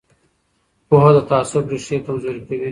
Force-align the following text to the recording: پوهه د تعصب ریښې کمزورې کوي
پوهه 0.87 1.11
د 1.15 1.17
تعصب 1.29 1.63
ریښې 1.71 1.97
کمزورې 2.05 2.41
کوي 2.47 2.69